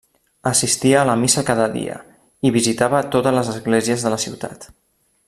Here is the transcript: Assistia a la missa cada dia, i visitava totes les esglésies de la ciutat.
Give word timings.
Assistia 0.51 1.01
a 1.01 1.03
la 1.09 1.15
missa 1.23 1.43
cada 1.49 1.67
dia, 1.75 1.99
i 2.49 2.53
visitava 2.57 3.05
totes 3.17 3.39
les 3.39 3.55
esglésies 3.57 4.07
de 4.07 4.15
la 4.15 4.21
ciutat. 4.29 4.71